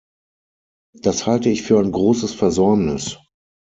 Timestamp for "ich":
1.49-1.61